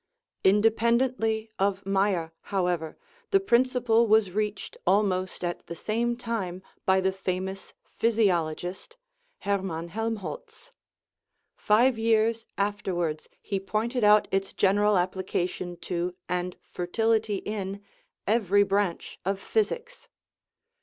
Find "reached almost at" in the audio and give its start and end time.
4.31-5.67